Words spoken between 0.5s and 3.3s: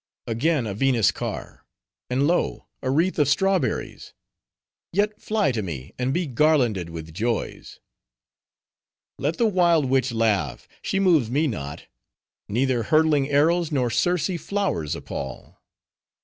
a Venus car; and lo! a wreath of